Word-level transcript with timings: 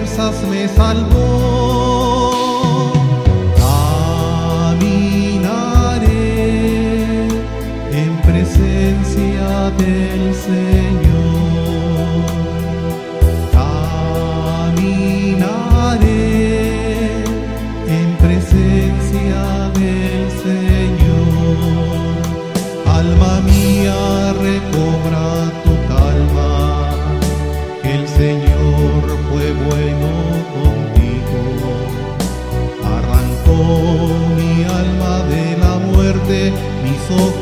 fuerzas 0.00 0.42
me 0.48 0.66
salvó. 0.68 1.79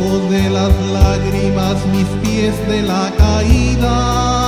Ojos 0.00 0.30
de 0.30 0.50
las 0.50 0.72
lágrimas, 0.92 1.76
mis 1.86 2.06
pies 2.22 2.54
de 2.68 2.82
la 2.82 3.12
caída. 3.16 4.47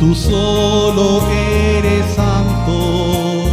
Tú 0.00 0.14
solo 0.14 1.22
eres 1.28 2.14
santo, 2.14 3.46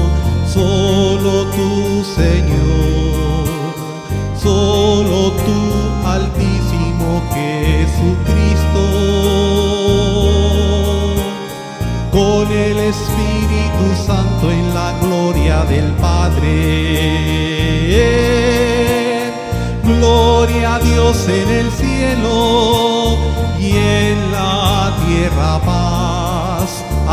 solo 0.47 1.45
tú 1.55 2.03
Señor, 2.15 3.47
solo 4.39 5.31
tú 5.31 5.59
altísimo 6.05 7.23
Jesucristo 7.33 8.83
con 12.11 12.51
el 12.51 12.77
Espíritu 12.77 13.95
Santo 14.05 14.51
en 14.51 14.73
la 14.75 14.93
gloria 15.01 15.65
del 15.65 15.91
Padre. 15.93 16.45
Gloria 19.83 20.75
a 20.75 20.79
Dios 20.79 21.27
en 21.27 21.49
el 21.49 21.71
cielo 21.71 23.17
y 23.59 23.71
en 23.71 24.31
la 24.31 24.64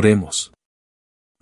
Oremos. 0.00 0.54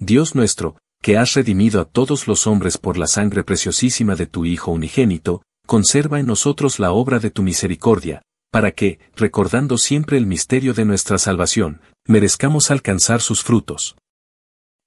Dios 0.01 0.35
nuestro, 0.35 0.79
que 1.01 1.17
has 1.17 1.35
redimido 1.35 1.81
a 1.81 1.85
todos 1.85 2.27
los 2.27 2.49
hombres 2.49 2.77
por 2.77 2.99
la 2.99 3.07
sangre 3.07 3.45
preciosísima 3.45 4.17
de 4.17 4.27
tu 4.27 4.47
Hijo 4.47 4.73
unigénito, 4.73 5.43
conserva 5.65 6.19
en 6.19 6.27
nosotros 6.27 6.81
la 6.81 6.91
obra 6.91 7.21
de 7.21 7.31
tu 7.31 7.45
misericordia, 7.45 8.21
para 8.51 8.73
que, 8.73 8.99
recordando 9.15 9.79
siempre 9.79 10.17
el 10.17 10.27
misterio 10.27 10.75
de 10.75 10.85
nuestra 10.85 11.19
salvación, 11.19 11.83
merezcamos 12.09 12.73
alcanzar 12.73 13.21
sus 13.21 13.45
frutos. 13.45 13.95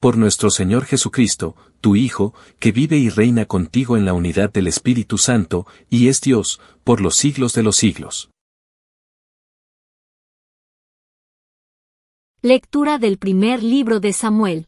Por 0.02 0.18
nuestro 0.18 0.50
Señor 0.50 0.84
Jesucristo, 0.84 1.56
tu 1.80 1.96
Hijo, 1.96 2.34
que 2.60 2.74
vive 2.74 2.98
y 2.98 3.08
reina 3.08 3.46
contigo 3.46 3.96
en 3.96 4.04
la 4.04 4.12
unidad 4.12 4.52
del 4.52 4.68
Espíritu 4.68 5.18
Santo, 5.18 5.66
y 5.90 6.10
es 6.10 6.20
Dios, 6.20 6.60
por 6.84 7.00
los 7.00 7.16
siglos 7.16 7.54
de 7.54 7.64
los 7.64 7.78
siglos. 7.78 8.32
Lectura 12.44 12.98
del 12.98 13.20
primer 13.20 13.62
libro 13.62 14.00
de 14.00 14.14
Samuel. 14.14 14.68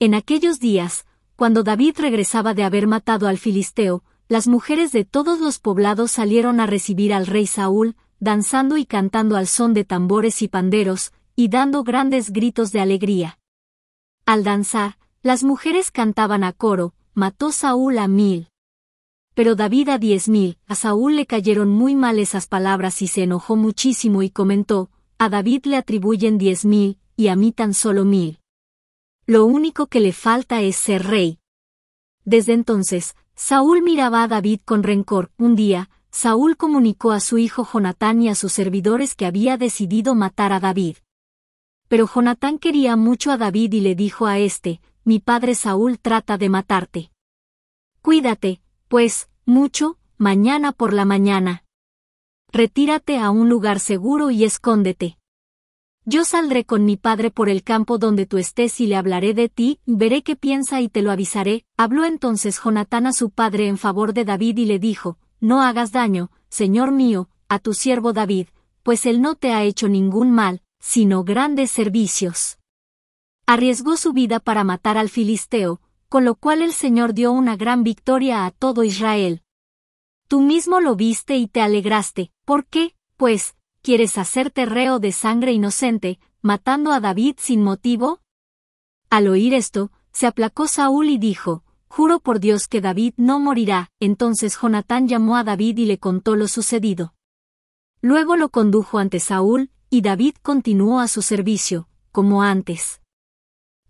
En 0.00 0.12
aquellos 0.12 0.60
días, 0.60 1.06
cuando 1.34 1.62
David 1.62 1.94
regresaba 1.98 2.52
de 2.52 2.62
haber 2.62 2.86
matado 2.86 3.26
al 3.26 3.38
filisteo, 3.38 4.04
las 4.28 4.48
mujeres 4.48 4.92
de 4.92 5.06
todos 5.06 5.40
los 5.40 5.58
poblados 5.58 6.10
salieron 6.10 6.60
a 6.60 6.66
recibir 6.66 7.14
al 7.14 7.26
rey 7.26 7.46
Saúl, 7.46 7.96
danzando 8.20 8.76
y 8.76 8.84
cantando 8.84 9.38
al 9.38 9.46
son 9.46 9.72
de 9.72 9.86
tambores 9.86 10.42
y 10.42 10.48
panderos, 10.48 11.14
y 11.34 11.48
dando 11.48 11.84
grandes 11.84 12.30
gritos 12.30 12.70
de 12.70 12.80
alegría. 12.80 13.38
Al 14.26 14.44
danzar, 14.44 14.98
las 15.22 15.42
mujeres 15.42 15.90
cantaban 15.90 16.44
a 16.44 16.52
coro, 16.52 16.92
mató 17.14 17.50
Saúl 17.50 17.96
a 17.96 18.08
mil. 18.08 18.48
Pero 19.32 19.54
David 19.54 19.88
a 19.88 19.96
diez 19.96 20.28
mil, 20.28 20.58
a 20.66 20.74
Saúl 20.74 21.16
le 21.16 21.24
cayeron 21.24 21.70
muy 21.70 21.94
mal 21.94 22.18
esas 22.18 22.46
palabras 22.46 23.00
y 23.00 23.06
se 23.08 23.22
enojó 23.22 23.56
muchísimo 23.56 24.22
y 24.22 24.28
comentó, 24.28 24.90
a 25.24 25.28
David 25.28 25.66
le 25.66 25.76
atribuyen 25.76 26.38
diez 26.38 26.64
mil, 26.64 26.98
y 27.16 27.28
a 27.28 27.36
mí 27.36 27.52
tan 27.52 27.74
solo 27.74 28.04
mil. 28.04 28.40
Lo 29.26 29.46
único 29.46 29.86
que 29.86 30.00
le 30.00 30.12
falta 30.12 30.60
es 30.60 30.76
ser 30.76 31.04
rey. 31.06 31.38
Desde 32.24 32.52
entonces, 32.52 33.16
Saúl 33.34 33.82
miraba 33.82 34.22
a 34.22 34.28
David 34.28 34.60
con 34.64 34.82
rencor. 34.82 35.30
Un 35.38 35.56
día, 35.56 35.90
Saúl 36.10 36.56
comunicó 36.56 37.10
a 37.10 37.20
su 37.20 37.38
hijo 37.38 37.66
Jonatán 37.70 38.22
y 38.22 38.28
a 38.28 38.34
sus 38.34 38.52
servidores 38.52 39.14
que 39.14 39.26
había 39.26 39.56
decidido 39.56 40.14
matar 40.14 40.52
a 40.52 40.60
David. 40.60 40.98
Pero 41.88 42.06
Jonatán 42.06 42.58
quería 42.58 42.96
mucho 42.96 43.32
a 43.32 43.36
David 43.36 43.72
y 43.72 43.80
le 43.80 43.94
dijo 43.94 44.26
a 44.26 44.38
éste, 44.38 44.80
mi 45.04 45.18
padre 45.18 45.54
Saúl 45.54 45.98
trata 45.98 46.38
de 46.38 46.48
matarte. 46.48 47.10
Cuídate, 48.00 48.60
pues, 48.88 49.28
mucho, 49.44 49.98
mañana 50.16 50.72
por 50.72 50.92
la 50.92 51.04
mañana. 51.04 51.63
Retírate 52.54 53.18
a 53.18 53.32
un 53.32 53.48
lugar 53.48 53.80
seguro 53.80 54.30
y 54.30 54.44
escóndete. 54.44 55.18
Yo 56.04 56.24
saldré 56.24 56.64
con 56.64 56.84
mi 56.84 56.96
padre 56.96 57.32
por 57.32 57.48
el 57.48 57.64
campo 57.64 57.98
donde 57.98 58.26
tú 58.26 58.38
estés 58.38 58.80
y 58.80 58.86
le 58.86 58.94
hablaré 58.94 59.34
de 59.34 59.48
ti, 59.48 59.80
veré 59.86 60.22
qué 60.22 60.36
piensa 60.36 60.80
y 60.80 60.88
te 60.88 61.02
lo 61.02 61.10
avisaré. 61.10 61.64
Habló 61.76 62.04
entonces 62.04 62.60
Jonatán 62.62 63.08
a 63.08 63.12
su 63.12 63.30
padre 63.30 63.66
en 63.66 63.76
favor 63.76 64.14
de 64.14 64.24
David 64.24 64.58
y 64.58 64.66
le 64.66 64.78
dijo, 64.78 65.18
No 65.40 65.62
hagas 65.62 65.90
daño, 65.90 66.30
señor 66.48 66.92
mío, 66.92 67.28
a 67.48 67.58
tu 67.58 67.74
siervo 67.74 68.12
David, 68.12 68.46
pues 68.84 69.04
él 69.04 69.20
no 69.20 69.34
te 69.34 69.52
ha 69.52 69.64
hecho 69.64 69.88
ningún 69.88 70.30
mal, 70.30 70.62
sino 70.78 71.24
grandes 71.24 71.72
servicios. 71.72 72.58
Arriesgó 73.46 73.96
su 73.96 74.12
vida 74.12 74.38
para 74.38 74.62
matar 74.62 74.96
al 74.96 75.08
filisteo, 75.08 75.80
con 76.08 76.24
lo 76.24 76.36
cual 76.36 76.62
el 76.62 76.72
Señor 76.72 77.14
dio 77.14 77.32
una 77.32 77.56
gran 77.56 77.82
victoria 77.82 78.46
a 78.46 78.52
todo 78.52 78.84
Israel. 78.84 79.43
Tú 80.34 80.40
mismo 80.40 80.80
lo 80.80 80.96
viste 80.96 81.36
y 81.36 81.46
te 81.46 81.60
alegraste, 81.60 82.32
¿por 82.44 82.66
qué? 82.66 82.96
Pues, 83.16 83.54
¿Quieres 83.82 84.18
hacerte 84.18 84.66
reo 84.66 84.98
de 84.98 85.12
sangre 85.12 85.52
inocente, 85.52 86.18
matando 86.42 86.90
a 86.90 86.98
David 86.98 87.36
sin 87.38 87.62
motivo? 87.62 88.18
Al 89.10 89.28
oír 89.28 89.54
esto, 89.54 89.92
se 90.10 90.26
aplacó 90.26 90.66
Saúl 90.66 91.08
y 91.08 91.18
dijo, 91.18 91.62
Juro 91.86 92.18
por 92.18 92.40
Dios 92.40 92.66
que 92.66 92.80
David 92.80 93.14
no 93.16 93.38
morirá. 93.38 93.92
Entonces 94.00 94.58
Jonatán 94.60 95.06
llamó 95.06 95.36
a 95.36 95.44
David 95.44 95.78
y 95.78 95.84
le 95.84 95.98
contó 95.98 96.34
lo 96.34 96.48
sucedido. 96.48 97.14
Luego 98.00 98.34
lo 98.34 98.48
condujo 98.48 98.98
ante 98.98 99.20
Saúl, 99.20 99.70
y 99.88 100.00
David 100.00 100.34
continuó 100.42 100.98
a 100.98 101.06
su 101.06 101.22
servicio, 101.22 101.88
como 102.10 102.42
antes. 102.42 103.00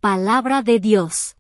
Palabra 0.01 0.61
de 0.61 0.79
Dios. 0.79 1.37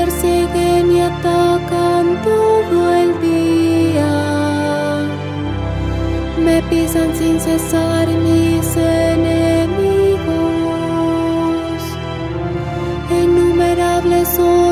Persiguen 0.00 0.92
y 0.96 1.00
atacan 1.00 2.04
todo 2.22 2.78
el 3.02 3.10
día. 3.20 4.12
Me 6.44 6.56
pisan 6.70 7.10
sin 7.18 7.36
cesar 7.46 8.08
mis 8.08 8.68
enemigos. 8.76 10.20
Innumerables 13.22 14.26
son 14.28 14.69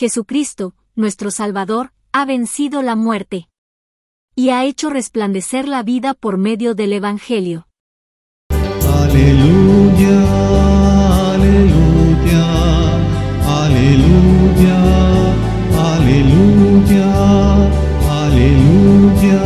Jesucristo, 0.00 0.72
nuestro 0.94 1.30
Salvador, 1.30 1.92
ha 2.12 2.24
vencido 2.24 2.80
la 2.80 2.96
muerte. 2.96 3.50
Y 4.34 4.48
ha 4.48 4.64
hecho 4.64 4.88
resplandecer 4.88 5.68
la 5.68 5.82
vida 5.82 6.14
por 6.14 6.38
medio 6.38 6.74
del 6.74 6.94
Evangelio. 6.94 7.68
Aleluya, 8.48 10.20
aleluya, 11.34 12.46
aleluya, 13.46 14.78
aleluya, 15.92 17.10
aleluya, 18.24 19.42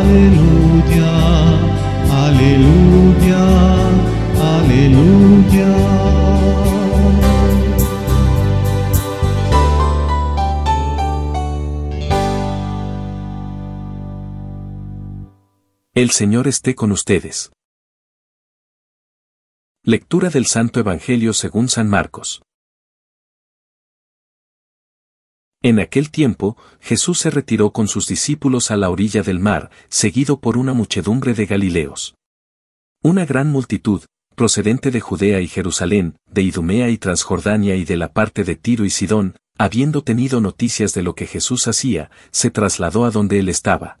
aleluya, 0.00 1.12
aleluya, 2.24 3.42
aleluya. 4.40 5.83
El 15.96 16.10
Señor 16.10 16.48
esté 16.48 16.74
con 16.74 16.90
ustedes. 16.90 17.52
Lectura 19.84 20.28
del 20.28 20.46
Santo 20.46 20.80
Evangelio 20.80 21.32
según 21.32 21.68
San 21.68 21.88
Marcos. 21.88 22.42
En 25.62 25.78
aquel 25.78 26.10
tiempo, 26.10 26.56
Jesús 26.80 27.20
se 27.20 27.30
retiró 27.30 27.70
con 27.70 27.86
sus 27.86 28.08
discípulos 28.08 28.72
a 28.72 28.76
la 28.76 28.90
orilla 28.90 29.22
del 29.22 29.38
mar, 29.38 29.70
seguido 29.88 30.40
por 30.40 30.58
una 30.58 30.74
muchedumbre 30.74 31.32
de 31.32 31.46
Galileos. 31.46 32.16
Una 33.00 33.24
gran 33.24 33.52
multitud, 33.52 34.02
procedente 34.34 34.90
de 34.90 35.00
Judea 35.00 35.40
y 35.40 35.46
Jerusalén, 35.46 36.16
de 36.28 36.42
Idumea 36.42 36.90
y 36.90 36.98
Transjordania 36.98 37.76
y 37.76 37.84
de 37.84 37.96
la 37.96 38.12
parte 38.12 38.42
de 38.42 38.56
Tiro 38.56 38.84
y 38.84 38.90
Sidón, 38.90 39.36
habiendo 39.58 40.02
tenido 40.02 40.40
noticias 40.40 40.92
de 40.92 41.04
lo 41.04 41.14
que 41.14 41.28
Jesús 41.28 41.68
hacía, 41.68 42.10
se 42.32 42.50
trasladó 42.50 43.04
a 43.04 43.12
donde 43.12 43.38
él 43.38 43.48
estaba. 43.48 44.00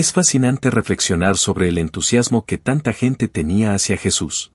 Es 0.00 0.14
fascinante 0.14 0.70
reflexionar 0.70 1.36
sobre 1.36 1.68
el 1.68 1.76
entusiasmo 1.76 2.46
que 2.46 2.56
tanta 2.56 2.94
gente 2.94 3.28
tenía 3.28 3.74
hacia 3.74 3.98
Jesús. 3.98 4.50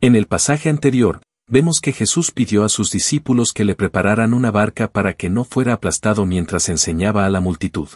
En 0.00 0.16
el 0.16 0.26
pasaje 0.26 0.68
anterior, 0.68 1.22
vemos 1.46 1.78
que 1.80 1.92
Jesús 1.92 2.32
pidió 2.32 2.64
a 2.64 2.68
sus 2.68 2.90
discípulos 2.90 3.52
que 3.52 3.64
le 3.64 3.76
prepararan 3.76 4.34
una 4.34 4.50
barca 4.50 4.90
para 4.90 5.14
que 5.14 5.30
no 5.30 5.44
fuera 5.44 5.74
aplastado 5.74 6.26
mientras 6.26 6.68
enseñaba 6.68 7.24
a 7.24 7.30
la 7.30 7.40
multitud. 7.40 7.88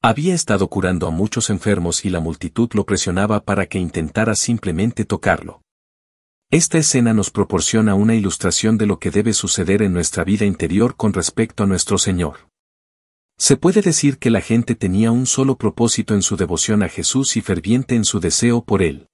Había 0.00 0.32
estado 0.32 0.68
curando 0.68 1.06
a 1.06 1.10
muchos 1.10 1.50
enfermos 1.50 2.06
y 2.06 2.08
la 2.08 2.20
multitud 2.20 2.70
lo 2.72 2.86
presionaba 2.86 3.44
para 3.44 3.66
que 3.66 3.78
intentara 3.78 4.36
simplemente 4.36 5.04
tocarlo. 5.04 5.60
Esta 6.50 6.78
escena 6.78 7.12
nos 7.12 7.30
proporciona 7.30 7.94
una 7.94 8.14
ilustración 8.14 8.78
de 8.78 8.86
lo 8.86 8.98
que 8.98 9.10
debe 9.10 9.34
suceder 9.34 9.82
en 9.82 9.92
nuestra 9.92 10.24
vida 10.24 10.46
interior 10.46 10.96
con 10.96 11.12
respecto 11.12 11.64
a 11.64 11.66
nuestro 11.66 11.98
Señor. 11.98 12.47
Se 13.38 13.56
puede 13.56 13.82
decir 13.82 14.18
que 14.18 14.30
la 14.30 14.40
gente 14.40 14.74
tenía 14.74 15.12
un 15.12 15.24
solo 15.24 15.56
propósito 15.56 16.14
en 16.14 16.22
su 16.22 16.36
devoción 16.36 16.82
a 16.82 16.88
Jesús 16.88 17.36
y 17.36 17.40
ferviente 17.40 17.94
en 17.94 18.04
su 18.04 18.18
deseo 18.18 18.64
por 18.64 18.82
Él. 18.82 19.06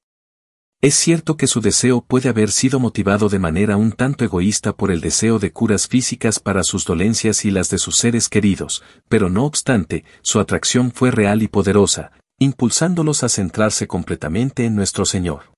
Es 0.81 0.95
cierto 0.95 1.37
que 1.37 1.47
su 1.47 1.61
deseo 1.61 2.03
puede 2.03 2.31
haber 2.31 2.51
sido 2.51 2.81
motivado 2.81 3.29
de 3.29 3.39
manera 3.39 3.77
un 3.77 3.93
tanto 3.93 4.25
egoísta 4.25 4.75
por 4.75 4.91
el 4.91 5.03
deseo 5.03 5.39
de 5.39 5.53
curas 5.53 5.89
físicas 5.89 6.41
para 6.41 6.63
sus 6.63 6.87
dolencias 6.87 7.45
y 7.45 7.51
las 7.51 7.69
de 7.69 7.79
sus 7.79 7.97
seres 7.97 8.31
queridos, 8.31 8.83
pero 9.09 9.29
no 9.29 9.45
obstante, 9.45 10.05
su 10.23 10.41
atracción 10.41 10.91
fue 10.91 11.11
real 11.11 11.43
y 11.43 11.49
poderosa, 11.49 12.13
impulsándolos 12.39 13.25
a 13.25 13.29
centrarse 13.29 13.87
completamente 13.87 14.65
en 14.65 14.75
nuestro 14.75 15.05
Señor. 15.05 15.53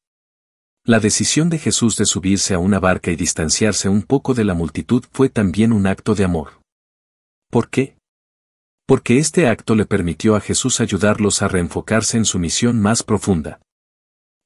La 0.84 1.00
decisión 1.00 1.50
de 1.50 1.58
Jesús 1.58 1.96
de 1.96 2.06
subirse 2.06 2.54
a 2.54 2.58
una 2.58 2.78
barca 2.78 3.10
y 3.10 3.16
distanciarse 3.16 3.88
un 3.88 4.02
poco 4.02 4.34
de 4.34 4.44
la 4.44 4.54
multitud 4.54 5.04
fue 5.12 5.28
también 5.28 5.72
un 5.72 5.86
acto 5.86 6.14
de 6.14 6.24
amor. 6.24 6.60
¿Por 7.50 7.68
qué? 7.68 7.95
Porque 8.86 9.18
este 9.18 9.48
acto 9.48 9.74
le 9.74 9.84
permitió 9.84 10.36
a 10.36 10.40
Jesús 10.40 10.80
ayudarlos 10.80 11.42
a 11.42 11.48
reenfocarse 11.48 12.16
en 12.16 12.24
su 12.24 12.38
misión 12.38 12.80
más 12.80 13.02
profunda. 13.02 13.60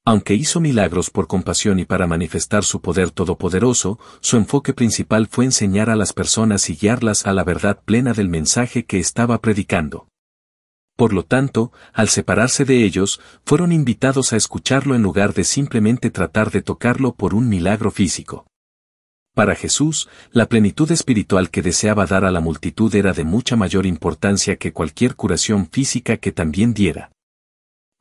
Aunque 0.03 0.33
hizo 0.33 0.59
milagros 0.59 1.11
por 1.11 1.27
compasión 1.27 1.77
y 1.77 1.85
para 1.85 2.07
manifestar 2.07 2.63
su 2.63 2.81
poder 2.81 3.11
todopoderoso, 3.11 3.99
su 4.19 4.37
enfoque 4.37 4.73
principal 4.73 5.27
fue 5.27 5.45
enseñar 5.45 5.91
a 5.91 5.95
las 5.95 6.11
personas 6.11 6.71
y 6.71 6.75
guiarlas 6.75 7.27
a 7.27 7.33
la 7.33 7.43
verdad 7.43 7.79
plena 7.85 8.13
del 8.13 8.27
mensaje 8.27 8.83
que 8.83 8.97
estaba 8.97 9.39
predicando. 9.39 10.07
Por 10.97 11.13
lo 11.13 11.23
tanto, 11.23 11.71
al 11.93 12.09
separarse 12.09 12.65
de 12.65 12.83
ellos, 12.83 13.21
fueron 13.45 13.71
invitados 13.71 14.33
a 14.33 14.37
escucharlo 14.37 14.95
en 14.95 15.03
lugar 15.03 15.35
de 15.35 15.43
simplemente 15.43 16.09
tratar 16.09 16.49
de 16.49 16.63
tocarlo 16.63 17.13
por 17.13 17.35
un 17.35 17.47
milagro 17.47 17.91
físico. 17.91 18.47
Para 19.33 19.55
Jesús, 19.55 20.09
la 20.33 20.47
plenitud 20.47 20.91
espiritual 20.91 21.49
que 21.51 21.61
deseaba 21.61 22.05
dar 22.05 22.25
a 22.25 22.31
la 22.31 22.41
multitud 22.41 22.93
era 22.93 23.13
de 23.13 23.23
mucha 23.23 23.55
mayor 23.55 23.85
importancia 23.85 24.57
que 24.57 24.73
cualquier 24.73 25.15
curación 25.15 25.69
física 25.71 26.17
que 26.17 26.33
también 26.33 26.73
diera. 26.73 27.13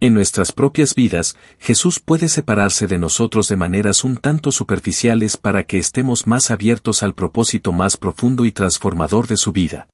En 0.00 0.12
nuestras 0.12 0.50
propias 0.50 0.96
vidas, 0.96 1.36
Jesús 1.60 2.00
puede 2.00 2.28
separarse 2.28 2.88
de 2.88 2.98
nosotros 2.98 3.46
de 3.46 3.54
maneras 3.54 4.02
un 4.02 4.16
tanto 4.16 4.50
superficiales 4.50 5.36
para 5.36 5.62
que 5.62 5.78
estemos 5.78 6.26
más 6.26 6.50
abiertos 6.50 7.04
al 7.04 7.14
propósito 7.14 7.70
más 7.70 7.96
profundo 7.96 8.44
y 8.44 8.50
transformador 8.50 9.28
de 9.28 9.36
su 9.36 9.52
vida. 9.52 9.88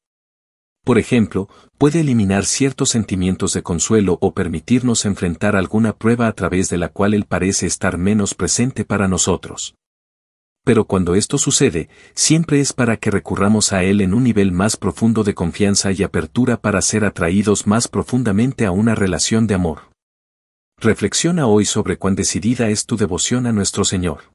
Por 0.84 0.98
ejemplo, 0.98 1.50
puede 1.76 2.00
eliminar 2.00 2.46
ciertos 2.46 2.90
sentimientos 2.90 3.52
de 3.52 3.62
consuelo 3.62 4.16
o 4.22 4.32
permitirnos 4.32 5.04
enfrentar 5.04 5.54
alguna 5.54 5.92
prueba 5.92 6.28
a 6.28 6.32
través 6.32 6.70
de 6.70 6.78
la 6.78 6.88
cual 6.88 7.12
Él 7.12 7.26
parece 7.26 7.66
estar 7.66 7.98
menos 7.98 8.34
presente 8.34 8.86
para 8.86 9.06
nosotros 9.06 9.74
pero 10.66 10.84
cuando 10.84 11.14
esto 11.14 11.38
sucede, 11.38 11.88
siempre 12.16 12.58
es 12.58 12.72
para 12.72 12.96
que 12.96 13.12
recurramos 13.12 13.72
a 13.72 13.84
Él 13.84 14.00
en 14.00 14.12
un 14.12 14.24
nivel 14.24 14.50
más 14.50 14.76
profundo 14.76 15.22
de 15.22 15.32
confianza 15.32 15.92
y 15.92 16.02
apertura 16.02 16.56
para 16.56 16.82
ser 16.82 17.04
atraídos 17.04 17.68
más 17.68 17.86
profundamente 17.86 18.66
a 18.66 18.72
una 18.72 18.96
relación 18.96 19.46
de 19.46 19.54
amor. 19.54 19.82
Reflexiona 20.80 21.46
hoy 21.46 21.66
sobre 21.66 21.98
cuán 21.98 22.16
decidida 22.16 22.68
es 22.68 22.84
tu 22.84 22.96
devoción 22.96 23.46
a 23.46 23.52
nuestro 23.52 23.84
Señor. 23.84 24.32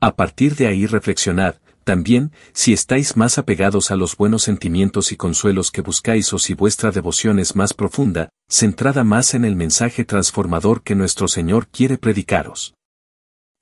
A 0.00 0.16
partir 0.16 0.56
de 0.56 0.66
ahí 0.66 0.86
reflexionad, 0.86 1.56
también, 1.84 2.32
si 2.54 2.72
estáis 2.72 3.14
más 3.14 3.36
apegados 3.36 3.90
a 3.90 3.96
los 3.96 4.16
buenos 4.16 4.44
sentimientos 4.44 5.12
y 5.12 5.18
consuelos 5.18 5.70
que 5.70 5.82
buscáis 5.82 6.32
o 6.32 6.38
si 6.38 6.54
vuestra 6.54 6.90
devoción 6.90 7.38
es 7.38 7.54
más 7.54 7.74
profunda, 7.74 8.30
centrada 8.48 9.04
más 9.04 9.34
en 9.34 9.44
el 9.44 9.56
mensaje 9.56 10.06
transformador 10.06 10.82
que 10.82 10.94
nuestro 10.94 11.28
Señor 11.28 11.68
quiere 11.68 11.98
predicaros. 11.98 12.72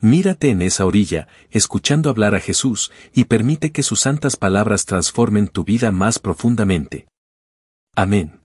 Mírate 0.05 0.51
en 0.51 0.63
esa 0.63 0.85
orilla, 0.85 1.29
escuchando 1.51 2.11
hablar 2.11 2.35
a 2.35 2.41
Jesús, 2.41 2.91
y 3.15 3.27
permite 3.27 3.71
que 3.71 3.85
sus 3.85 4.01
santas 4.01 4.37
palabras 4.37 4.85
transformen 4.85 5.47
tu 5.47 5.63
vida 5.63 5.93
más 5.93 6.19
profundamente. 6.19 7.07
Amén. 7.95 8.42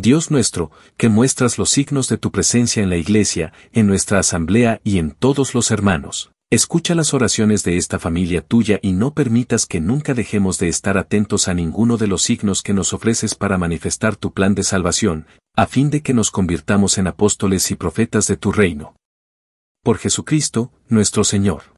Dios 0.00 0.30
nuestro, 0.30 0.70
que 0.96 1.08
muestras 1.08 1.58
los 1.58 1.70
signos 1.70 2.08
de 2.08 2.18
tu 2.18 2.30
presencia 2.30 2.82
en 2.82 2.88
la 2.88 2.96
iglesia, 2.96 3.52
en 3.72 3.88
nuestra 3.88 4.20
asamblea 4.20 4.80
y 4.84 4.98
en 4.98 5.10
todos 5.10 5.54
los 5.54 5.72
hermanos. 5.72 6.30
Escucha 6.50 6.94
las 6.94 7.14
oraciones 7.14 7.64
de 7.64 7.76
esta 7.76 7.98
familia 7.98 8.40
tuya 8.40 8.78
y 8.80 8.92
no 8.92 9.12
permitas 9.12 9.66
que 9.66 9.80
nunca 9.80 10.14
dejemos 10.14 10.58
de 10.58 10.68
estar 10.68 10.96
atentos 10.96 11.48
a 11.48 11.54
ninguno 11.54 11.96
de 11.96 12.06
los 12.06 12.22
signos 12.22 12.62
que 12.62 12.72
nos 12.72 12.92
ofreces 12.92 13.34
para 13.34 13.58
manifestar 13.58 14.14
tu 14.14 14.32
plan 14.32 14.54
de 14.54 14.62
salvación, 14.62 15.26
a 15.56 15.66
fin 15.66 15.90
de 15.90 16.00
que 16.00 16.14
nos 16.14 16.30
convirtamos 16.30 16.96
en 16.96 17.08
apóstoles 17.08 17.70
y 17.72 17.74
profetas 17.74 18.28
de 18.28 18.36
tu 18.36 18.52
reino. 18.52 18.94
Por 19.82 19.98
Jesucristo, 19.98 20.72
nuestro 20.88 21.24
Señor. 21.24 21.77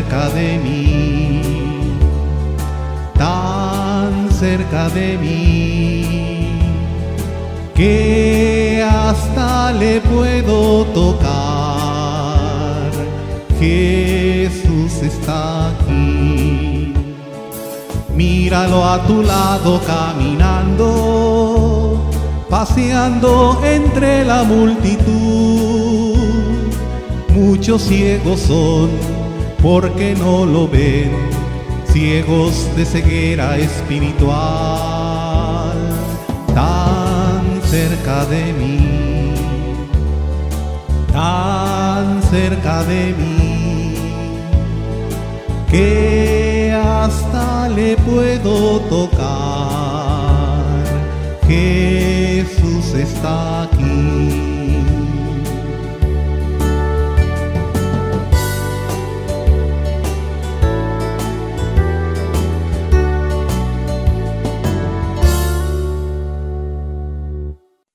cerca 0.00 0.28
de 0.30 0.58
mí, 0.58 1.42
tan 3.18 4.30
cerca 4.32 4.88
de 4.88 5.18
mí, 5.18 6.48
que 7.74 8.82
hasta 8.88 9.72
le 9.72 10.00
puedo 10.00 10.86
tocar. 10.86 11.30
Jesús 13.58 15.02
está 15.02 15.68
aquí. 15.68 16.94
Míralo 18.14 18.82
a 18.84 19.02
tu 19.06 19.22
lado 19.22 19.82
caminando, 19.86 20.88
paseando 22.48 23.60
entre 23.64 24.24
la 24.24 24.44
multitud. 24.44 26.16
Muchos 27.34 27.82
ciegos 27.82 28.40
son 28.40 29.09
porque 29.62 30.14
no 30.14 30.46
lo 30.46 30.66
ven, 30.66 31.12
ciegos 31.92 32.74
de 32.76 32.84
ceguera 32.84 33.58
espiritual, 33.58 34.30
tan 36.54 37.60
cerca 37.64 38.24
de 38.26 38.52
mí, 38.54 39.34
tan 41.12 42.22
cerca 42.22 42.84
de 42.84 43.14
mí, 43.18 43.94
que 45.70 46.72
hasta 46.72 47.68
le 47.68 47.96
puedo 47.98 48.80
tocar. 48.80 50.40
Jesús 51.46 52.94
está 52.94 53.62
aquí. 53.64 54.49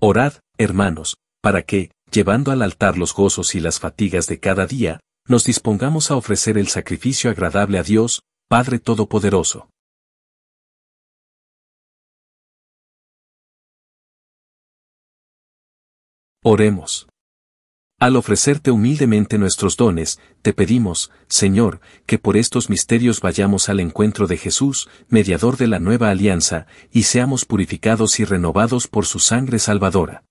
Orad, 0.07 0.33
hermanos, 0.59 1.17
para 1.41 1.63
que, 1.63 1.89
llevando 2.11 2.51
al 2.51 2.61
altar 2.61 2.95
los 2.95 3.11
gozos 3.11 3.55
y 3.55 3.59
las 3.59 3.79
fatigas 3.79 4.27
de 4.27 4.39
cada 4.39 4.67
día, 4.67 4.99
nos 5.27 5.45
dispongamos 5.45 6.11
a 6.11 6.15
ofrecer 6.15 6.59
el 6.59 6.67
sacrificio 6.67 7.31
agradable 7.31 7.79
a 7.79 7.81
Dios, 7.81 8.21
Padre 8.47 8.77
Todopoderoso. 8.77 9.67
Oremos. 16.43 17.07
Al 17.97 18.17
ofrecerte 18.17 18.71
humildemente 18.71 19.37
nuestros 19.37 19.77
dones, 19.77 20.19
te 20.41 20.53
pedimos, 20.53 21.11
Señor, 21.27 21.79
que 22.05 22.19
por 22.19 22.35
estos 22.35 22.69
misterios 22.69 23.21
vayamos 23.21 23.69
al 23.69 23.79
encuentro 23.79 24.27
de 24.27 24.37
Jesús, 24.37 24.89
mediador 25.07 25.55
de 25.55 25.67
la 25.67 25.79
nueva 25.79 26.09
alianza, 26.09 26.67
y 26.91 27.03
seamos 27.03 27.45
purificados 27.45 28.19
y 28.19 28.25
renovados 28.25 28.87
por 28.87 29.05
su 29.05 29.19
sangre 29.19 29.59
salvadora. 29.59 30.25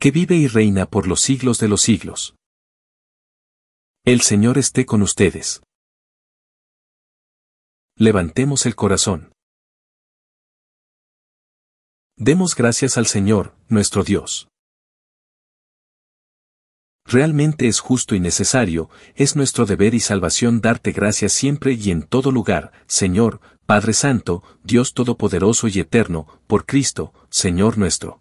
Que 0.00 0.10
vive 0.10 0.34
y 0.34 0.48
reina 0.48 0.86
por 0.86 1.06
los 1.06 1.20
siglos 1.20 1.58
de 1.58 1.68
los 1.68 1.82
siglos. 1.82 2.34
El 4.04 4.20
Señor 4.20 4.58
esté 4.58 4.84
con 4.84 5.02
ustedes. 5.02 5.62
Levantemos 7.96 8.66
el 8.66 8.74
corazón. 8.74 9.32
Demos 12.16 12.56
gracias 12.56 12.98
al 12.98 13.06
Señor, 13.06 13.54
nuestro 13.68 14.02
Dios. 14.02 14.48
Realmente 17.04 17.68
es 17.68 17.80
justo 17.80 18.14
y 18.14 18.20
necesario, 18.20 18.88
es 19.14 19.36
nuestro 19.36 19.66
deber 19.66 19.94
y 19.94 20.00
salvación 20.00 20.60
darte 20.60 20.92
gracias 20.92 21.32
siempre 21.32 21.72
y 21.72 21.90
en 21.90 22.02
todo 22.02 22.30
lugar, 22.30 22.72
Señor, 22.86 23.40
Padre 23.66 23.92
Santo, 23.92 24.42
Dios 24.64 24.94
Todopoderoso 24.94 25.68
y 25.68 25.78
Eterno, 25.78 26.26
por 26.46 26.64
Cristo, 26.66 27.12
Señor 27.28 27.78
nuestro. 27.78 28.20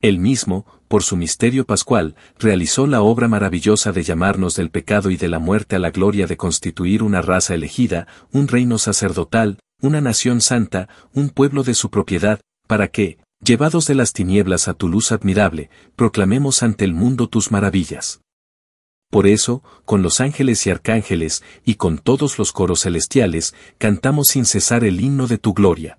Él 0.00 0.18
mismo, 0.18 0.66
por 0.88 1.02
su 1.02 1.16
misterio 1.16 1.64
pascual, 1.64 2.14
realizó 2.38 2.86
la 2.86 3.00
obra 3.00 3.26
maravillosa 3.26 3.90
de 3.92 4.02
llamarnos 4.02 4.54
del 4.54 4.70
pecado 4.70 5.10
y 5.10 5.16
de 5.16 5.28
la 5.28 5.38
muerte 5.38 5.76
a 5.76 5.78
la 5.78 5.90
gloria 5.90 6.26
de 6.26 6.36
constituir 6.36 7.02
una 7.02 7.22
raza 7.22 7.54
elegida, 7.54 8.06
un 8.30 8.48
reino 8.48 8.78
sacerdotal, 8.78 9.58
una 9.80 10.00
nación 10.00 10.40
santa, 10.40 10.88
un 11.14 11.30
pueblo 11.30 11.62
de 11.62 11.74
su 11.74 11.90
propiedad, 11.90 12.40
para 12.66 12.88
que, 12.88 13.18
llevados 13.44 13.86
de 13.86 13.94
las 13.94 14.12
tinieblas 14.12 14.68
a 14.68 14.74
tu 14.74 14.88
luz 14.88 15.12
admirable, 15.12 15.70
proclamemos 15.96 16.62
ante 16.62 16.84
el 16.84 16.94
mundo 16.94 17.28
tus 17.28 17.52
maravillas. 17.52 18.20
Por 19.10 19.26
eso, 19.26 19.62
con 19.84 20.02
los 20.02 20.20
ángeles 20.20 20.66
y 20.66 20.70
arcángeles, 20.70 21.44
y 21.64 21.76
con 21.76 21.98
todos 21.98 22.38
los 22.38 22.52
coros 22.52 22.82
celestiales, 22.82 23.54
cantamos 23.78 24.28
sin 24.28 24.44
cesar 24.44 24.82
el 24.82 25.00
himno 25.00 25.26
de 25.26 25.38
tu 25.38 25.54
gloria. 25.54 25.98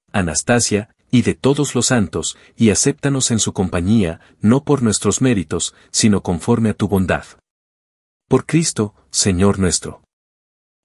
Anastasia, 0.11 0.89
y 1.11 1.23
de 1.23 1.33
todos 1.33 1.75
los 1.75 1.87
santos, 1.87 2.37
y 2.55 2.69
acéptanos 2.69 3.31
en 3.31 3.39
su 3.39 3.53
compañía, 3.53 4.21
no 4.39 4.63
por 4.63 4.81
nuestros 4.81 5.21
méritos, 5.21 5.75
sino 5.91 6.23
conforme 6.23 6.69
a 6.69 6.73
tu 6.73 6.87
bondad. 6.87 7.25
Por 8.27 8.45
Cristo, 8.45 8.95
Señor 9.09 9.59
nuestro. 9.59 10.01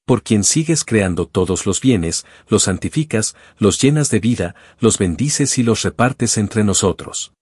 Por 0.04 0.22
quien 0.22 0.42
sigues 0.42 0.84
creando 0.84 1.26
todos 1.26 1.66
los 1.66 1.80
bienes, 1.80 2.26
los 2.48 2.64
santificas, 2.64 3.36
los 3.58 3.80
llenas 3.80 4.10
de 4.10 4.20
vida, 4.20 4.54
los 4.80 4.98
bendices 4.98 5.58
y 5.58 5.62
los 5.62 5.82
repartes 5.82 6.38
entre 6.38 6.64
nosotros. 6.64 7.35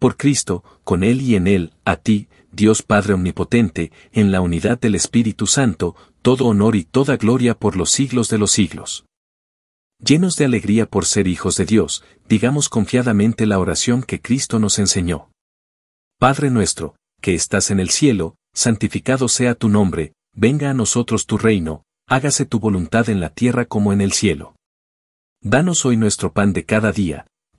Por 0.00 0.16
Cristo, 0.16 0.64
con 0.82 1.04
Él 1.04 1.20
y 1.20 1.36
en 1.36 1.46
Él, 1.46 1.74
a 1.84 1.96
ti, 1.96 2.28
Dios 2.52 2.82
Padre 2.82 3.12
Omnipotente, 3.12 3.92
en 4.12 4.32
la 4.32 4.40
unidad 4.40 4.80
del 4.80 4.94
Espíritu 4.94 5.46
Santo, 5.46 5.94
todo 6.22 6.46
honor 6.46 6.74
y 6.74 6.84
toda 6.84 7.18
gloria 7.18 7.54
por 7.54 7.76
los 7.76 7.90
siglos 7.90 8.30
de 8.30 8.38
los 8.38 8.50
siglos. 8.50 9.04
Llenos 10.02 10.36
de 10.36 10.46
alegría 10.46 10.86
por 10.86 11.04
ser 11.04 11.28
hijos 11.28 11.56
de 11.56 11.66
Dios, 11.66 12.02
digamos 12.26 12.70
confiadamente 12.70 13.44
la 13.44 13.58
oración 13.58 14.02
que 14.02 14.22
Cristo 14.22 14.58
nos 14.58 14.78
enseñó. 14.78 15.30
Padre 16.18 16.48
nuestro, 16.48 16.96
que 17.20 17.34
estás 17.34 17.70
en 17.70 17.78
el 17.78 17.90
cielo, 17.90 18.36
santificado 18.54 19.28
sea 19.28 19.54
tu 19.54 19.68
nombre, 19.68 20.14
venga 20.34 20.70
a 20.70 20.74
nosotros 20.74 21.26
tu 21.26 21.36
reino, 21.36 21.82
hágase 22.08 22.46
tu 22.46 22.58
voluntad 22.58 23.10
en 23.10 23.20
la 23.20 23.28
tierra 23.28 23.66
como 23.66 23.92
en 23.92 24.00
el 24.00 24.12
cielo. 24.12 24.56
Danos 25.42 25.84
hoy 25.84 25.98
nuestro 25.98 26.32
pan 26.32 26.54
de 26.54 26.64
cada 26.64 26.90
día, 26.90 27.26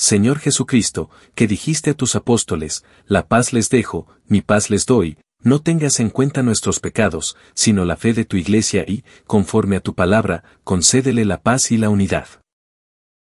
Señor 0.00 0.38
Jesucristo, 0.38 1.10
que 1.34 1.46
dijiste 1.46 1.90
a 1.90 1.94
tus 1.94 2.16
apóstoles, 2.16 2.86
la 3.04 3.28
paz 3.28 3.52
les 3.52 3.68
dejo, 3.68 4.06
mi 4.24 4.40
paz 4.40 4.70
les 4.70 4.86
doy, 4.86 5.18
no 5.42 5.60
tengas 5.60 6.00
en 6.00 6.08
cuenta 6.08 6.42
nuestros 6.42 6.80
pecados, 6.80 7.36
sino 7.52 7.84
la 7.84 7.98
fe 7.98 8.14
de 8.14 8.24
tu 8.24 8.38
iglesia 8.38 8.86
y, 8.88 9.04
conforme 9.26 9.76
a 9.76 9.80
tu 9.80 9.94
palabra, 9.94 10.42
concédele 10.64 11.26
la 11.26 11.42
paz 11.42 11.70
y 11.70 11.76
la 11.76 11.90
unidad. 11.90 12.28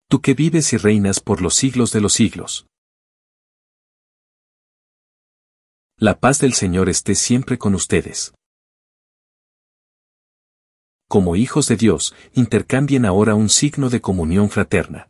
Tú 0.07 0.21
que 0.21 0.33
vives 0.33 0.71
y 0.71 0.77
reinas 0.77 1.19
por 1.19 1.41
los 1.41 1.53
siglos 1.53 1.91
de 1.91 1.99
los 1.99 2.13
siglos. 2.13 2.65
La 5.97 6.17
paz 6.21 6.39
del 6.39 6.53
Señor 6.53 6.87
esté 6.87 7.13
siempre 7.15 7.57
con 7.57 7.75
ustedes. 7.75 8.33
Como 11.09 11.35
hijos 11.35 11.67
de 11.67 11.75
Dios, 11.75 12.15
intercambien 12.35 13.05
ahora 13.05 13.35
un 13.35 13.49
signo 13.49 13.89
de 13.89 13.99
comunión 13.99 14.49
fraterna. 14.49 15.09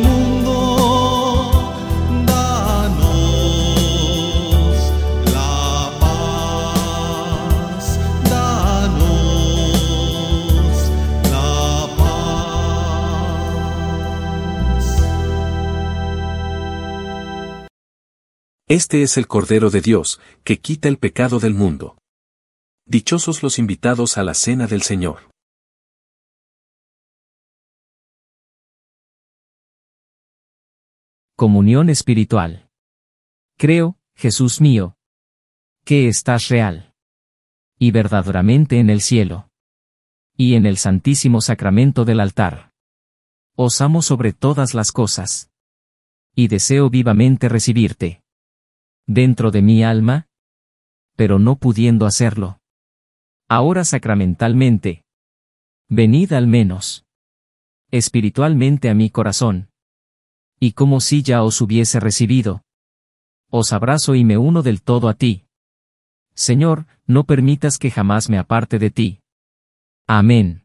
Este 18.73 19.03
es 19.03 19.17
el 19.17 19.27
Cordero 19.27 19.69
de 19.69 19.81
Dios, 19.81 20.21
que 20.45 20.61
quita 20.61 20.87
el 20.87 20.97
pecado 20.97 21.41
del 21.41 21.53
mundo. 21.53 21.97
Dichosos 22.85 23.43
los 23.43 23.59
invitados 23.59 24.17
a 24.17 24.23
la 24.23 24.33
cena 24.33 24.65
del 24.65 24.81
Señor. 24.81 25.29
Comunión 31.35 31.89
espiritual. 31.89 32.69
Creo, 33.57 33.97
Jesús 34.15 34.61
mío, 34.61 34.95
que 35.83 36.07
estás 36.07 36.47
real. 36.47 36.93
Y 37.77 37.91
verdaderamente 37.91 38.79
en 38.79 38.89
el 38.89 39.01
cielo. 39.01 39.49
Y 40.37 40.55
en 40.55 40.65
el 40.65 40.77
santísimo 40.77 41.41
sacramento 41.41 42.05
del 42.05 42.21
altar. 42.21 42.71
Os 43.57 43.81
amo 43.81 44.01
sobre 44.01 44.31
todas 44.31 44.73
las 44.73 44.93
cosas. 44.93 45.51
Y 46.33 46.47
deseo 46.47 46.89
vivamente 46.89 47.49
recibirte. 47.49 48.20
Dentro 49.07 49.51
de 49.51 49.61
mi 49.61 49.83
alma. 49.83 50.27
Pero 51.15 51.39
no 51.39 51.57
pudiendo 51.57 52.05
hacerlo. 52.05 52.59
Ahora 53.49 53.83
sacramentalmente. 53.83 55.03
Venid 55.89 56.33
al 56.33 56.47
menos. 56.47 57.05
Espiritualmente 57.91 58.89
a 58.89 58.93
mi 58.93 59.09
corazón 59.09 59.71
y 60.63 60.73
como 60.73 61.01
si 61.01 61.23
ya 61.23 61.43
os 61.43 61.59
hubiese 61.59 61.99
recibido. 61.99 62.63
Os 63.49 63.73
abrazo 63.73 64.13
y 64.13 64.23
me 64.23 64.37
uno 64.37 64.61
del 64.61 64.83
todo 64.83 65.09
a 65.09 65.15
ti. 65.15 65.47
Señor, 66.35 66.85
no 67.07 67.25
permitas 67.25 67.79
que 67.79 67.89
jamás 67.89 68.29
me 68.29 68.37
aparte 68.37 68.77
de 68.77 68.91
ti. 68.91 69.21
Amén. 70.07 70.60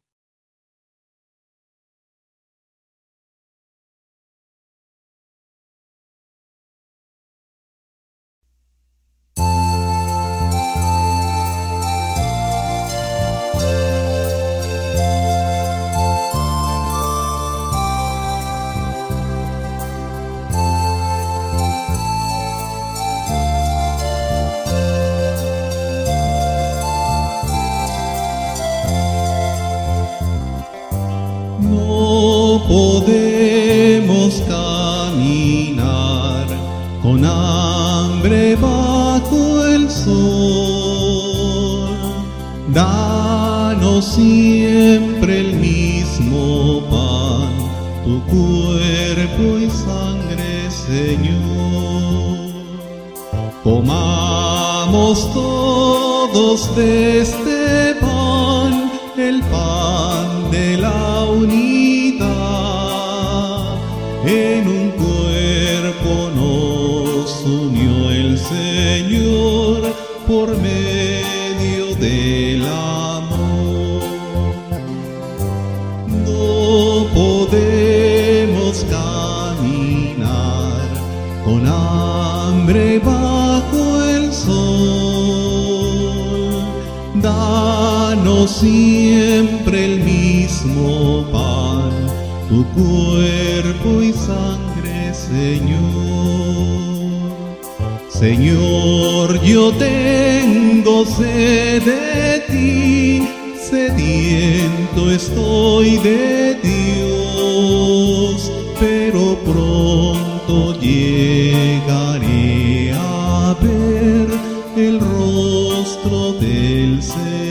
De 101.87 102.45
ti, 102.49 103.22
sediento 103.70 105.11
estoy 105.11 105.97
de 105.99 106.55
Dios, 106.62 108.53
pero 108.80 109.37
pronto 109.45 110.78
llegaré 110.80 112.93
a 112.93 113.55
ver 113.62 114.28
el 114.76 115.01
rostro 115.01 116.32
del 116.34 117.03
Señor. 117.03 117.45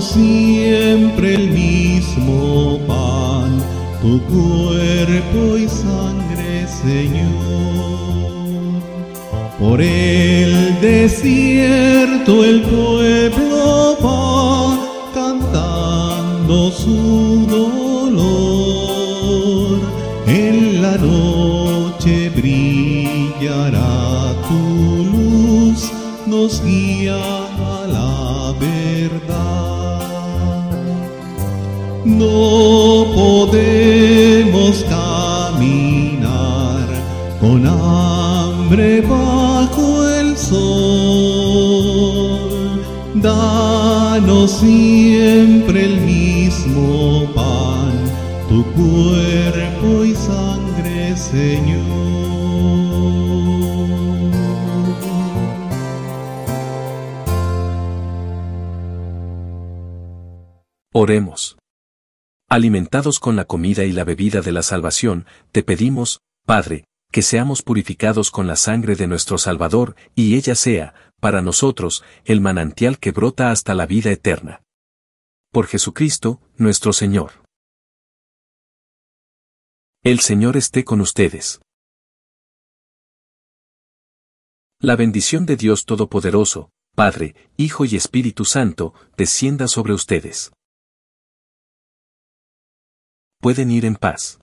Siempre 0.00 1.34
el 1.34 1.50
mismo 1.50 2.78
pan, 2.86 3.58
tu 4.00 4.18
cuerpo 4.22 5.58
y 5.58 5.68
sangre, 5.68 6.66
Señor. 6.66 7.28
Por 9.58 9.82
el 9.82 10.80
desierto 10.80 12.46
el 12.46 12.62
pueblo 12.62 13.98
va 14.02 14.78
cantando 15.12 16.70
su 16.70 17.44
dolor. 17.46 18.20
En 20.26 20.80
la 20.80 20.96
noche 20.96 22.30
brillará 22.30 24.32
tu 24.48 25.04
luz, 25.12 25.92
nos 26.26 26.64
guía 26.64 27.39
Podemos 33.50 34.72
caminar 34.88 36.86
con 37.38 37.66
hambre 37.66 39.02
bajo 39.02 40.08
el 40.08 40.38
sol. 40.38 41.60
Danos 43.16 44.52
siempre 44.52 45.84
el 45.84 46.00
mismo 46.00 47.26
pan, 47.34 47.92
tu 48.48 48.64
cuerpo 48.72 50.04
y 50.04 50.14
sangre, 50.14 51.14
Señor. 51.16 52.00
Oremos. 60.92 61.59
Alimentados 62.52 63.20
con 63.20 63.36
la 63.36 63.44
comida 63.44 63.84
y 63.84 63.92
la 63.92 64.02
bebida 64.02 64.40
de 64.40 64.50
la 64.50 64.64
salvación, 64.64 65.24
te 65.52 65.62
pedimos, 65.62 66.20
Padre, 66.44 66.84
que 67.12 67.22
seamos 67.22 67.62
purificados 67.62 68.32
con 68.32 68.48
la 68.48 68.56
sangre 68.56 68.96
de 68.96 69.06
nuestro 69.06 69.38
Salvador, 69.38 69.94
y 70.16 70.34
ella 70.34 70.56
sea, 70.56 70.92
para 71.20 71.42
nosotros, 71.42 72.02
el 72.24 72.40
manantial 72.40 72.98
que 72.98 73.12
brota 73.12 73.52
hasta 73.52 73.72
la 73.76 73.86
vida 73.86 74.10
eterna. 74.10 74.64
Por 75.52 75.68
Jesucristo, 75.68 76.40
nuestro 76.56 76.92
Señor. 76.92 77.30
El 80.02 80.18
Señor 80.18 80.56
esté 80.56 80.84
con 80.84 81.00
ustedes. 81.00 81.60
La 84.80 84.96
bendición 84.96 85.46
de 85.46 85.56
Dios 85.56 85.84
Todopoderoso, 85.84 86.70
Padre, 86.96 87.36
Hijo 87.56 87.84
y 87.84 87.94
Espíritu 87.94 88.44
Santo, 88.44 88.92
descienda 89.16 89.68
sobre 89.68 89.92
ustedes. 89.92 90.50
Pueden 93.40 93.70
ir 93.70 93.86
en 93.86 93.96
paz. 93.96 94.38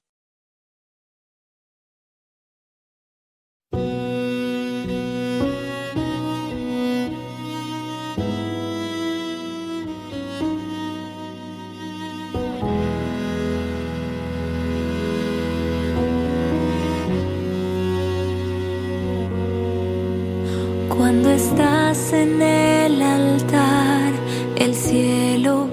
Cuando 20.89 21.30
estás 21.30 22.14
en 22.14 22.41
el 22.41 23.00
altar, 23.04 24.12
el 24.56 24.74
cielo 24.74 25.70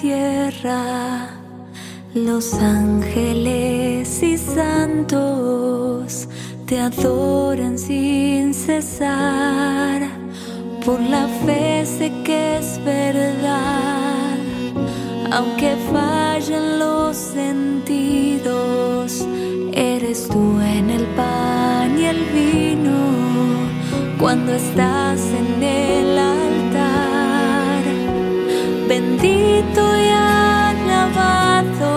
tierra. 0.00 1.30
Los 2.14 2.54
ángeles 2.54 4.22
y 4.22 4.38
santos 4.38 6.28
te 6.66 6.80
adoran 6.80 7.78
sin 7.78 8.54
cesar. 8.54 10.02
Por 10.84 11.00
la 11.00 11.28
fe 11.44 11.84
sé 11.84 12.12
que 12.24 12.58
es 12.58 12.82
verdad, 12.84 14.38
aunque 15.30 15.76
fallen 15.92 16.78
los 16.78 17.16
sentidos, 17.16 18.46
eres 19.72 20.26
tú 20.28 20.58
en 20.60 20.90
el 20.90 21.04
pan 21.14 21.98
y 21.98 22.04
el 22.06 22.24
vino 22.34 23.00
cuando 24.18 24.52
estás 24.54 25.20
en 25.20 25.49
Bendito 29.22 29.82
y 29.98 30.08
alabado 30.08 31.92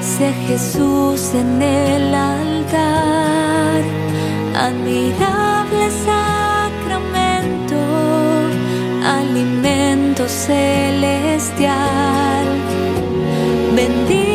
sea 0.00 0.32
Jesús 0.46 1.34
en 1.34 1.60
el 1.60 2.14
altar. 2.14 3.82
Admirable 4.54 5.90
sacramento, 6.06 7.80
alimento 9.04 10.28
celestial. 10.28 11.66
Bendito 13.74 14.29